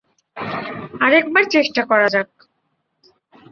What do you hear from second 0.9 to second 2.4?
আরেকবার চেষ্টা করা যাক।